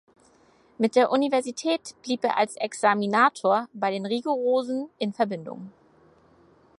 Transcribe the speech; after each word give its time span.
Mit 0.79 0.95
der 0.95 1.11
Universität 1.11 1.93
blieb 2.01 2.23
er 2.23 2.35
als 2.35 2.55
Examinator 2.55 3.69
bei 3.71 3.91
den 3.91 4.07
Rigorosen 4.07 4.89
in 4.97 5.13
Verbindung. 5.13 5.71